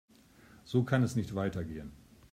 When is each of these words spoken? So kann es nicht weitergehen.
So 0.65 0.83
kann 0.83 1.03
es 1.03 1.15
nicht 1.15 1.35
weitergehen. 1.35 1.91